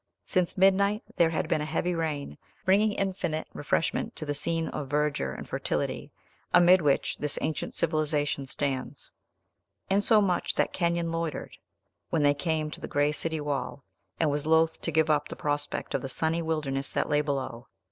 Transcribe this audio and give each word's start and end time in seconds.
Since 0.23 0.57
midnight, 0.57 1.03
there 1.15 1.29
had 1.29 1.47
been 1.47 1.61
a 1.61 1.65
heavy, 1.65 1.93
rain, 1.93 2.39
bringing 2.65 2.93
infinite 2.93 3.45
refreshment 3.53 4.15
to 4.15 4.25
the 4.25 4.33
scene 4.33 4.67
of 4.69 4.87
verdure 4.87 5.31
and 5.37 5.47
fertility 5.47 6.11
amid 6.51 6.81
which 6.81 7.19
this 7.19 7.37
ancient 7.39 7.75
civilization 7.75 8.47
stands; 8.47 9.11
insomuch 9.91 10.55
that 10.55 10.73
Kenyon 10.73 11.11
loitered, 11.11 11.55
when 12.09 12.23
they 12.23 12.33
came 12.33 12.71
to 12.71 12.81
the 12.81 12.87
gray 12.87 13.11
city 13.11 13.39
wall, 13.39 13.83
and 14.19 14.31
was 14.31 14.47
loath 14.47 14.81
to 14.81 14.91
give 14.91 15.11
up 15.11 15.27
the 15.29 15.35
prospect 15.35 15.93
of 15.93 16.01
the 16.01 16.09
sunny 16.09 16.41
wilderness 16.41 16.89
that 16.89 17.07
lay 17.07 17.21
below. 17.21 17.67